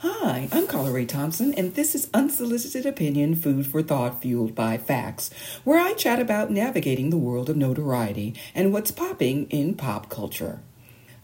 Hi, 0.00 0.46
I'm 0.52 0.66
Carla 0.66 0.92
Ray 0.92 1.06
Thompson, 1.06 1.54
and 1.54 1.74
this 1.74 1.94
is 1.94 2.10
Unsolicited 2.12 2.84
Opinion 2.84 3.34
Food 3.34 3.66
for 3.66 3.80
Thought 3.80 4.20
Fueled 4.20 4.54
by 4.54 4.76
Facts, 4.76 5.30
where 5.64 5.80
I 5.80 5.94
chat 5.94 6.20
about 6.20 6.50
navigating 6.50 7.08
the 7.08 7.16
world 7.16 7.48
of 7.48 7.56
notoriety 7.56 8.34
and 8.54 8.74
what's 8.74 8.90
popping 8.90 9.46
in 9.48 9.74
pop 9.74 10.10
culture. 10.10 10.60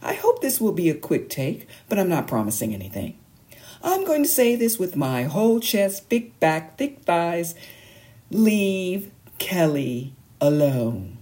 I 0.01 0.15
hope 0.15 0.41
this 0.41 0.59
will 0.59 0.71
be 0.71 0.89
a 0.89 0.95
quick 0.95 1.29
take, 1.29 1.67
but 1.87 1.99
I'm 1.99 2.09
not 2.09 2.25
promising 2.25 2.73
anything. 2.73 3.15
I'm 3.83 4.05
going 4.05 4.23
to 4.23 4.29
say 4.29 4.55
this 4.55 4.79
with 4.79 4.95
my 4.95 5.25
whole 5.25 5.59
chest, 5.59 6.09
big 6.09 6.39
back, 6.39 6.79
thick 6.79 7.03
thighs. 7.03 7.53
Leave 8.31 9.11
Kelly 9.37 10.15
alone. 10.41 11.19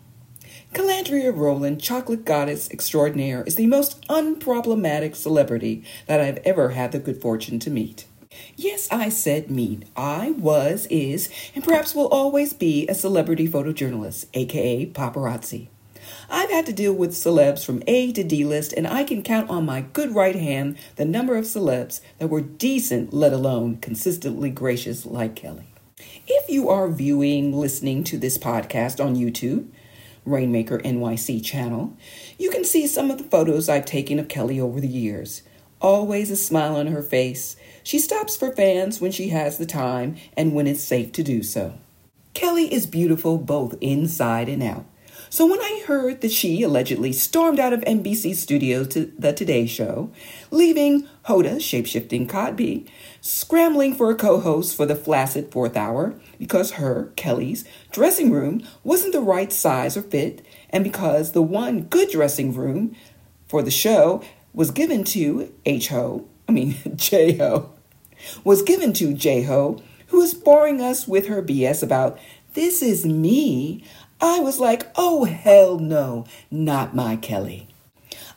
Kelendria 0.74 1.36
Rowland, 1.36 1.82
chocolate 1.82 2.26
goddess 2.26 2.70
extraordinaire, 2.72 3.44
is 3.44 3.56
the 3.56 3.68
most 3.68 4.06
unproblematic 4.08 5.16
celebrity 5.16 5.84
that 6.08 6.22
I've 6.22 6.40
ever 6.46 6.70
had 6.70 6.92
the 6.92 7.00
good 7.00 7.22
fortune 7.22 7.60
to 7.60 7.70
meet. 7.70 8.06
Yes, 8.56 8.88
I 8.92 9.10
said 9.10 9.52
meet. 9.52 9.84
I 9.96 10.32
was, 10.32 10.88
is, 10.90 11.30
and 11.54 11.64
perhaps 11.64 11.94
will 11.94 12.08
always 12.08 12.54
be 12.54 12.88
a 12.88 12.96
celebrity 12.96 13.48
photojournalist, 13.48 14.28
aka 14.34 14.86
paparazzi. 14.86 15.68
I've 16.30 16.50
had 16.50 16.66
to 16.68 16.74
deal 16.74 16.94
with 16.94 17.12
celebs 17.12 17.66
from 17.66 17.84
A 17.88 18.12
to 18.14 18.24
D 18.24 18.46
list, 18.46 18.74
and 18.74 18.88
I 18.88 19.04
can 19.04 19.22
count 19.22 19.50
on 19.50 19.66
my 19.66 19.82
good 19.82 20.16
right 20.16 20.36
hand 20.36 20.78
the 20.96 21.06
number 21.06 21.36
of 21.36 21.46
celebs 21.46 22.02
that 22.20 22.30
were 22.30 22.42
decent, 22.42 23.14
let 23.14 23.34
alone 23.34 23.78
consistently 23.78 24.50
gracious 24.50 25.06
like 25.06 25.36
Kelly. 25.36 25.68
If 26.28 26.50
you 26.50 26.70
are 26.70 26.90
viewing, 26.90 27.54
listening 27.54 28.04
to 28.06 28.18
this 28.18 28.38
podcast 28.38 29.04
on 29.04 29.16
YouTube, 29.16 29.68
Rainmaker 30.26 30.80
NYC 30.80 31.44
channel, 31.44 31.98
you 32.38 32.50
can 32.52 32.64
see 32.64 32.88
some 32.88 33.10
of 33.10 33.18
the 33.18 33.24
photos 33.24 33.70
I've 33.70 33.86
taken 33.86 34.20
of 34.20 34.28
Kelly 34.28 34.60
over 34.60 34.80
the 34.80 34.88
years. 34.88 35.44
Always 35.82 36.30
a 36.30 36.36
smile 36.36 36.76
on 36.76 36.88
her 36.88 37.02
face. 37.02 37.56
She 37.84 37.98
stops 37.98 38.38
for 38.38 38.56
fans 38.56 39.02
when 39.02 39.12
she 39.12 39.30
has 39.30 39.58
the 39.58 39.66
time 39.66 40.18
and 40.38 40.54
when 40.54 40.68
it's 40.68 40.84
safe 40.84 41.12
to 41.14 41.24
do 41.24 41.42
so. 41.42 41.74
Kelly 42.34 42.72
is 42.74 42.86
beautiful 42.86 43.38
both 43.38 43.76
inside 43.82 44.48
and 44.48 44.62
out. 44.62 44.86
So 45.34 45.46
when 45.46 45.62
I 45.62 45.82
heard 45.88 46.20
that 46.20 46.34
she 46.34 46.62
allegedly 46.62 47.14
stormed 47.14 47.58
out 47.58 47.72
of 47.72 47.80
NBC 47.86 48.36
studios 48.36 48.90
to 48.90 49.14
the 49.18 49.32
Today 49.32 49.66
Show, 49.66 50.12
leaving 50.52 51.08
Hoda, 51.26 51.56
shapeshifting 51.56 52.28
Kotb, 52.28 52.86
scrambling 53.22 53.96
for 53.96 54.12
a 54.12 54.16
co-host 54.16 54.76
for 54.76 54.86
the 54.86 54.94
flaccid 54.94 55.50
fourth 55.50 55.78
hour 55.78 56.20
because 56.38 56.72
her, 56.72 57.14
Kelly's, 57.16 57.64
dressing 57.94 58.30
room 58.30 58.62
wasn't 58.84 59.14
the 59.14 59.22
right 59.22 59.54
size 59.54 59.96
or 59.96 60.02
fit, 60.02 60.46
and 60.70 60.84
because 60.84 61.32
the 61.32 61.42
one 61.42 61.84
good 61.84 62.10
dressing 62.10 62.54
room 62.54 62.94
for 63.48 63.64
the 63.64 63.72
show 63.72 64.22
was 64.54 64.70
given 64.70 65.06
to 65.06 65.54
H-Ho, 65.66 66.28
I 66.50 66.52
mean 66.52 66.76
J-Ho, 66.98 67.72
was 68.44 68.64
given 68.64 68.92
to 68.96 69.14
J-Ho, 69.14 69.82
who 70.08 70.18
was 70.18 70.34
boring 70.34 70.82
us 70.82 71.08
with 71.08 71.28
her 71.28 71.42
BS 71.42 71.82
about 71.82 72.20
this 72.54 72.82
is 72.82 73.06
me. 73.06 73.84
I 74.22 74.40
was 74.40 74.60
like, 74.60 74.88
oh, 74.96 75.26
hell 75.26 75.80
no, 75.80 76.26
not 76.52 76.96
my 76.96 77.16
Kelly. 77.16 77.68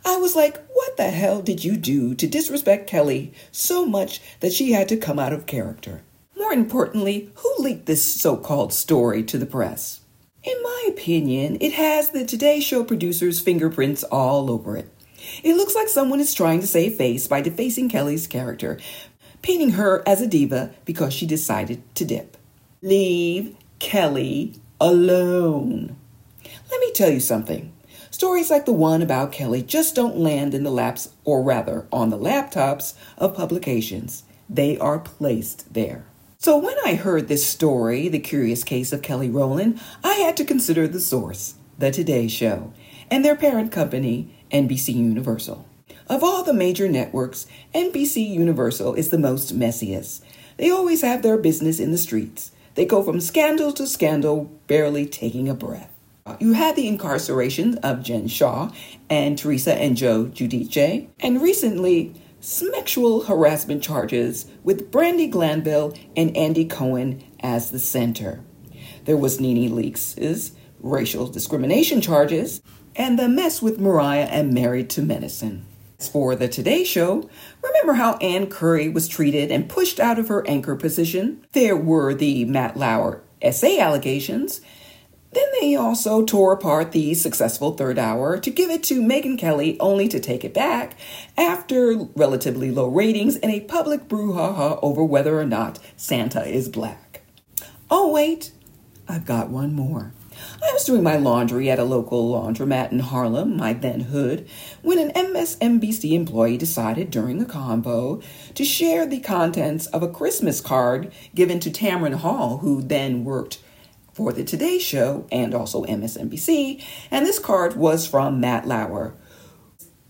I 0.02 0.16
was 0.16 0.34
like, 0.34 0.58
what 0.72 0.96
the 0.96 1.10
hell 1.10 1.42
did 1.42 1.62
you 1.62 1.76
do 1.76 2.14
to 2.14 2.26
disrespect 2.26 2.88
Kelly 2.88 3.34
so 3.52 3.84
much 3.84 4.20
that 4.40 4.52
she 4.52 4.72
had 4.72 4.88
to 4.88 4.96
come 4.96 5.18
out 5.18 5.34
of 5.34 5.46
character? 5.46 6.02
More 6.36 6.52
importantly, 6.52 7.30
who 7.36 7.54
leaked 7.58 7.86
this 7.86 8.02
so 8.02 8.36
called 8.36 8.72
story 8.72 9.22
to 9.24 9.36
the 9.36 9.46
press? 9.46 10.00
In 10.42 10.62
my 10.62 10.86
opinion, 10.88 11.58
it 11.60 11.72
has 11.74 12.10
the 12.10 12.24
Today 12.24 12.60
Show 12.60 12.84
producer's 12.84 13.40
fingerprints 13.40 14.04
all 14.04 14.50
over 14.50 14.76
it. 14.76 14.90
It 15.42 15.56
looks 15.56 15.74
like 15.74 15.88
someone 15.88 16.20
is 16.20 16.34
trying 16.34 16.60
to 16.60 16.66
save 16.66 16.96
face 16.96 17.26
by 17.26 17.40
defacing 17.40 17.88
Kelly's 17.88 18.26
character, 18.26 18.78
painting 19.42 19.72
her 19.72 20.02
as 20.06 20.20
a 20.20 20.26
diva 20.26 20.74
because 20.84 21.12
she 21.12 21.26
decided 21.26 21.82
to 21.94 22.04
dip. 22.04 22.36
Leave 22.82 23.56
Kelly 23.78 24.54
alone. 24.84 25.96
Let 26.70 26.78
me 26.78 26.92
tell 26.92 27.10
you 27.10 27.18
something. 27.18 27.72
Stories 28.10 28.50
like 28.50 28.66
the 28.66 28.72
one 28.72 29.00
about 29.00 29.32
Kelly 29.32 29.62
just 29.62 29.94
don't 29.94 30.18
land 30.18 30.52
in 30.52 30.62
the 30.62 30.70
laps, 30.70 31.08
or 31.24 31.42
rather, 31.42 31.86
on 31.90 32.10
the 32.10 32.18
laptops 32.18 32.92
of 33.16 33.34
publications. 33.34 34.24
They 34.46 34.76
are 34.76 34.98
placed 34.98 35.72
there. 35.72 36.04
So 36.36 36.58
when 36.58 36.76
I 36.84 36.96
heard 36.96 37.28
this 37.28 37.46
story, 37.46 38.08
The 38.08 38.18
Curious 38.18 38.62
Case 38.62 38.92
of 38.92 39.00
Kelly 39.00 39.30
Rowland, 39.30 39.80
I 40.04 40.16
had 40.16 40.36
to 40.36 40.44
consider 40.44 40.86
the 40.86 41.00
source, 41.00 41.54
The 41.78 41.90
Today 41.90 42.28
Show, 42.28 42.74
and 43.10 43.24
their 43.24 43.36
parent 43.36 43.72
company, 43.72 44.36
NBC 44.50 44.94
Universal. 44.94 45.66
Of 46.10 46.22
all 46.22 46.42
the 46.42 46.52
major 46.52 46.88
networks, 46.88 47.46
NBC 47.74 48.28
Universal 48.28 48.96
is 48.96 49.08
the 49.08 49.16
most 49.16 49.58
messiest. 49.58 50.20
They 50.58 50.68
always 50.70 51.00
have 51.00 51.22
their 51.22 51.38
business 51.38 51.80
in 51.80 51.90
the 51.90 51.96
streets. 51.96 52.50
They 52.74 52.84
go 52.84 53.02
from 53.02 53.20
scandal 53.20 53.72
to 53.72 53.86
scandal, 53.86 54.44
barely 54.66 55.06
taking 55.06 55.48
a 55.48 55.54
breath. 55.54 55.90
Uh, 56.26 56.36
you 56.40 56.52
had 56.54 56.74
the 56.74 56.88
incarceration 56.88 57.78
of 57.78 58.02
Jen 58.02 58.28
Shah 58.28 58.70
and 59.10 59.38
Teresa 59.38 59.74
and 59.74 59.96
Joe 59.96 60.24
Giudice, 60.24 61.08
and 61.20 61.42
recently, 61.42 62.14
sexual 62.40 63.24
harassment 63.24 63.82
charges 63.82 64.46
with 64.64 64.90
Brandi 64.90 65.30
Glanville 65.30 65.96
and 66.16 66.36
Andy 66.36 66.64
Cohen 66.64 67.22
as 67.40 67.70
the 67.70 67.78
center. 67.78 68.40
There 69.04 69.16
was 69.16 69.40
Nene 69.40 69.70
Leakes' 69.70 70.52
racial 70.80 71.26
discrimination 71.26 72.00
charges, 72.00 72.60
and 72.96 73.18
the 73.18 73.28
mess 73.28 73.62
with 73.62 73.80
Mariah 73.80 74.28
and 74.30 74.52
Married 74.52 74.90
to 74.90 75.02
Medicine. 75.02 75.66
For 76.08 76.36
the 76.36 76.48
Today 76.48 76.84
Show, 76.84 77.28
remember 77.62 77.94
how 77.94 78.16
Ann 78.18 78.46
Curry 78.46 78.88
was 78.88 79.08
treated 79.08 79.50
and 79.50 79.68
pushed 79.68 79.98
out 79.98 80.18
of 80.18 80.28
her 80.28 80.46
anchor 80.46 80.76
position? 80.76 81.46
There 81.52 81.76
were 81.76 82.14
the 82.14 82.44
Matt 82.44 82.76
Lauer 82.76 83.22
SA 83.50 83.78
allegations. 83.78 84.60
Then 85.32 85.44
they 85.60 85.74
also 85.74 86.24
tore 86.24 86.52
apart 86.52 86.92
the 86.92 87.12
successful 87.14 87.72
third 87.72 87.98
hour 87.98 88.38
to 88.38 88.50
give 88.50 88.70
it 88.70 88.84
to 88.84 89.02
Megyn 89.02 89.36
Kelly, 89.36 89.78
only 89.80 90.06
to 90.08 90.20
take 90.20 90.44
it 90.44 90.54
back 90.54 90.96
after 91.36 91.96
relatively 92.14 92.70
low 92.70 92.88
ratings 92.88 93.36
and 93.36 93.52
a 93.52 93.60
public 93.60 94.08
brouhaha 94.08 94.78
over 94.80 95.02
whether 95.02 95.38
or 95.38 95.44
not 95.44 95.80
Santa 95.96 96.44
is 96.44 96.68
black. 96.68 97.22
Oh, 97.90 98.12
wait, 98.12 98.52
I've 99.08 99.26
got 99.26 99.50
one 99.50 99.74
more. 99.74 100.12
I 100.62 100.72
was 100.72 100.84
doing 100.84 101.02
my 101.02 101.16
laundry 101.16 101.70
at 101.70 101.78
a 101.78 101.84
local 101.84 102.32
laundromat 102.32 102.92
in 102.92 103.00
Harlem, 103.00 103.56
my 103.56 103.72
then 103.72 104.00
hood, 104.00 104.48
when 104.82 104.98
an 104.98 105.10
MSNBC 105.10 106.12
employee 106.12 106.56
decided 106.56 107.10
during 107.10 107.40
a 107.40 107.44
combo 107.44 108.20
to 108.54 108.64
share 108.64 109.06
the 109.06 109.20
contents 109.20 109.86
of 109.86 110.02
a 110.02 110.08
Christmas 110.08 110.60
card 110.60 111.12
given 111.34 111.60
to 111.60 111.70
Tamron 111.70 112.14
Hall, 112.14 112.58
who 112.58 112.82
then 112.82 113.24
worked 113.24 113.60
for 114.12 114.32
the 114.32 114.44
Today 114.44 114.78
Show 114.78 115.26
and 115.32 115.54
also 115.54 115.84
MSNBC, 115.84 116.82
and 117.10 117.26
this 117.26 117.38
card 117.38 117.76
was 117.76 118.06
from 118.06 118.40
Matt 118.40 118.66
Lauer. 118.66 119.14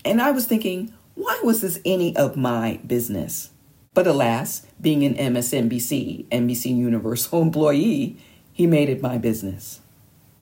And 0.05 0.21
I 0.21 0.31
was 0.31 0.45
thinking, 0.45 0.93
why 1.15 1.39
was 1.43 1.61
this 1.61 1.79
any 1.83 2.15
of 2.15 2.37
my 2.37 2.79
business? 2.85 3.49
But 3.95 4.07
alas, 4.07 4.67
being 4.79 5.03
an 5.03 5.15
MSNBC, 5.15 6.27
NBC 6.27 6.75
Universal 6.75 7.41
employee, 7.41 8.17
he 8.51 8.67
made 8.67 8.89
it 8.89 9.01
my 9.01 9.17
business. 9.17 9.81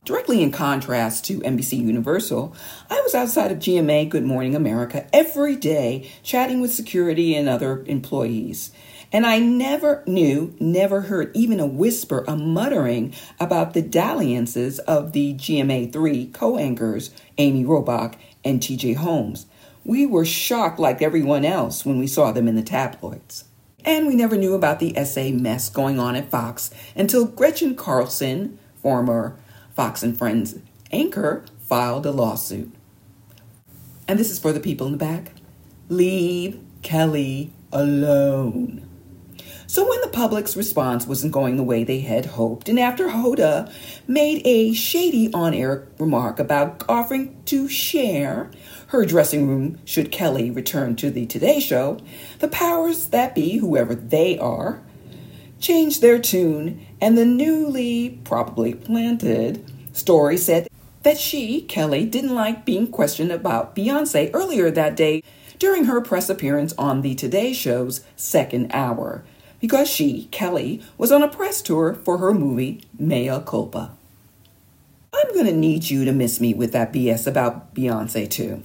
Directly 0.06 0.44
in 0.44 0.52
contrast 0.52 1.24
to 1.25 1.40
NBC 1.40 1.78
Universal, 1.78 2.53
I 2.90 3.00
was 3.00 3.16
outside 3.16 3.53
of 3.53 3.59
GMA 3.59 4.09
Good 4.09 4.25
Morning 4.25 4.53
America 4.53 5.08
every 5.14 5.56
day 5.56 6.12
chatting 6.24 6.59
with 6.59 6.74
security 6.74 7.34
and 7.34 7.47
other 7.47 7.86
employees. 7.86 8.74
And 9.13 9.25
I 9.25 9.40
never 9.40 10.03
knew, 10.06 10.58
never 10.59 11.02
heard 11.02 11.31
even 11.34 11.62
a 11.62 11.66
whisper, 11.66 12.25
a 12.28 12.36
muttering 12.36 13.13
about 13.40 13.74
the 13.74 13.81
dalliances 13.81 14.80
of 14.80 15.13
the 15.13 15.36
GMA3 15.36 16.34
co 16.34 16.58
anchors, 16.58 17.12
Amy 17.38 17.63
Robach 17.63 18.16
and 18.44 18.59
TJ 18.59 18.97
Holmes. 18.97 19.46
We 19.86 20.06
were 20.06 20.25
shocked, 20.25 20.80
like 20.80 21.02
everyone 21.02 21.46
else, 21.46 21.86
when 21.86 21.97
we 21.97 22.08
saw 22.08 22.34
them 22.34 22.50
in 22.50 22.56
the 22.56 22.62
tabloids. 22.62 23.46
And 23.86 24.06
we 24.06 24.16
never 24.16 24.36
knew 24.36 24.54
about 24.54 24.80
the 24.80 25.01
SA 25.06 25.30
mess 25.30 25.69
going 25.69 25.98
on 25.98 26.18
at 26.18 26.30
Fox 26.30 26.72
until 26.94 27.25
Gretchen 27.25 27.75
Carlson, 27.75 28.60
former 28.81 29.38
Fox 29.74 30.04
and 30.04 30.18
Friends 30.18 30.60
anchor 30.92 31.44
filed 31.60 32.06
a 32.06 32.12
lawsuit. 32.12 32.72
And 34.08 34.20
this 34.20 34.30
is 34.30 34.40
for 34.40 34.52
the 34.52 34.60
people 34.60 34.86
in 34.86 34.92
the 34.92 34.98
back. 34.98 35.31
Leave 35.90 36.60
Kelly 36.81 37.52
alone. 37.72 38.88
So 39.66 39.90
when 39.90 40.02
the 40.02 40.10
public's 40.10 40.56
response 40.56 41.08
wasn't 41.08 41.34
going 41.34 41.56
the 41.56 41.64
way 41.64 41.84
they 41.84 42.02
had 42.02 42.28
hoped, 42.28 42.70
and 42.70 42.80
after 42.80 43.08
Hoda 43.08 43.74
made 44.08 44.46
a 44.46 44.74
shady 44.74 45.34
on-air 45.34 45.88
remark 45.98 46.40
about 46.40 46.84
offering 46.88 47.42
to 47.46 47.68
share 47.68 48.52
her 48.88 49.04
dressing 49.04 49.48
room 49.48 49.80
should 49.84 50.12
Kelly 50.12 50.52
return 50.52 50.96
to 50.98 51.10
the 51.10 51.25
Today 51.25 51.60
Show, 51.60 51.98
the 52.38 52.48
powers 52.48 53.08
that 53.08 53.34
be, 53.34 53.58
whoever 53.58 53.96
they 53.96 54.38
are, 54.38 54.84
changed 55.63 56.01
their 56.01 56.19
tune, 56.19 56.86
and 57.00 57.18
the 57.18 57.25
newly, 57.25 58.19
probably 58.25 58.74
planted, 58.74 59.65
story 59.94 60.36
said 60.36 60.68
that 61.04 61.18
she, 61.18 61.62
Kelly, 61.62 62.06
didn't 62.06 62.36
like 62.36 62.65
being 62.65 62.86
questioned 62.86 63.31
about 63.31 63.75
Beyonce 63.75 64.30
earlier 64.33 64.69
that 64.69 64.98
day 64.98 65.24
during 65.60 65.86
her 65.86 66.01
press 66.01 66.30
appearance 66.30 66.74
on 66.77 67.01
the 67.01 67.15
Today 67.15 67.54
Show's 67.54 68.01
second 68.18 68.71
hour 68.74 69.24
because 69.62 69.89
she, 69.89 70.25
Kelly, 70.31 70.83
was 70.98 71.13
on 71.13 71.24
a 71.24 71.30
press 71.30 71.62
tour 71.62 71.94
for 71.94 72.18
her 72.18 72.33
movie 72.33 72.81
Mea 73.00 73.39
Culpa. 73.45 73.92
I'm 75.13 75.33
going 75.33 75.45
to 75.45 75.54
need 75.54 75.89
you 75.89 76.04
to 76.04 76.12
miss 76.12 76.42
me 76.42 76.54
with 76.54 76.74
that 76.74 76.92
BS 76.92 77.25
about 77.25 77.74
Beyonce, 77.74 78.30
too. 78.30 78.63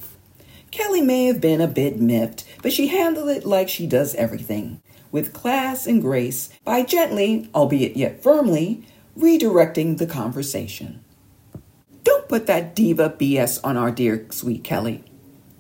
Kelly 0.73 1.00
may 1.00 1.27
have 1.27 1.41
been 1.41 1.61
a 1.61 1.69
bit 1.69 2.00
miffed, 2.00 2.45
but 2.62 2.73
she 2.73 2.89
handled 2.89 3.29
it 3.29 3.47
like 3.47 3.69
she 3.69 3.87
does 3.87 4.17
everything, 4.17 4.81
with 5.11 5.33
class 5.33 5.87
and 5.87 6.01
grace, 6.03 6.51
by 6.65 6.83
gently, 6.83 7.49
albeit 7.55 7.97
yet 7.97 8.23
firmly, 8.23 8.85
redirecting 9.19 9.99
the 9.99 10.07
conversation. 10.07 11.05
Don't 12.05 12.29
put 12.29 12.47
that 12.47 12.75
diva 12.75 13.11
BS 13.11 13.61
on 13.65 13.77
our 13.77 13.91
dear 13.91 14.27
sweet 14.31 14.65
Kelly, 14.65 15.05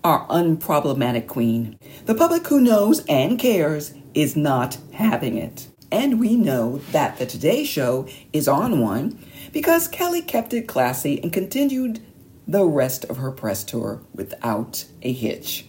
our 0.04 0.26
unproblematic 0.28 1.26
queen. 1.26 1.78
The 2.06 2.14
public 2.14 2.46
who 2.46 2.60
knows 2.60 3.04
and 3.06 3.38
cares 3.38 3.94
is 4.14 4.36
not 4.36 4.78
having 4.92 5.36
it. 5.36 5.68
And 5.90 6.20
we 6.20 6.36
know 6.36 6.78
that 6.92 7.18
the 7.18 7.26
Today 7.26 7.64
Show 7.64 8.06
is 8.32 8.46
on 8.46 8.80
one 8.80 9.18
because 9.52 9.88
Kelly 9.88 10.22
kept 10.22 10.52
it 10.52 10.68
classy 10.68 11.22
and 11.22 11.32
continued 11.32 12.00
the 12.46 12.64
rest 12.64 13.04
of 13.06 13.18
her 13.18 13.30
press 13.30 13.64
tour 13.64 14.02
without 14.14 14.84
a 15.02 15.12
hitch. 15.12 15.66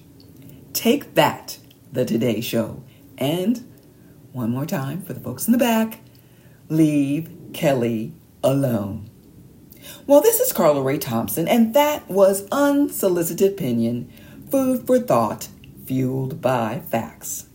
Take 0.74 1.16
that, 1.16 1.58
the 1.92 2.06
Today 2.06 2.42
Show. 2.42 2.84
And 3.18 3.69
one 4.32 4.52
more 4.52 4.66
time 4.66 5.02
for 5.02 5.14
the 5.14 5.20
folks 5.20 5.48
in 5.48 5.52
the 5.52 5.58
back 5.58 6.02
leave 6.70 7.30
Kelly 7.54 8.14
alone. 8.44 9.10
Well, 10.06 10.22
this 10.22 10.40
is 10.40 10.54
Carla 10.54 10.82
Ray 10.82 11.00
Thompson, 11.00 11.48
and 11.48 11.74
that 11.74 12.08
was 12.10 12.48
Unsolicited 12.52 13.54
Opinion 13.54 14.12
Food 14.52 14.86
for 14.86 15.00
Thought, 15.00 15.48
fueled 15.86 16.42
by 16.42 16.82
facts. 16.90 17.49